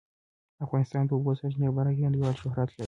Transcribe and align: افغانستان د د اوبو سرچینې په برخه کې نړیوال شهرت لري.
افغانستان 0.65 1.03
د 1.05 1.07
د 1.09 1.11
اوبو 1.15 1.31
سرچینې 1.39 1.67
په 1.69 1.75
برخه 1.77 1.93
کې 1.95 2.05
نړیوال 2.09 2.35
شهرت 2.41 2.69
لري. 2.71 2.79